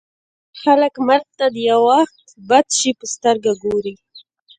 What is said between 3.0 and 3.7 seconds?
سترګه